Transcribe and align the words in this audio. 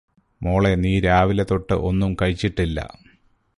മോളെ 0.41 0.71
നീ 0.75 0.93
രാവിലെതൊട്ട് 0.99 1.73
ഒന്നും 1.81 2.17
കഴിച്ചിട്ടില്ലാ 2.21 2.87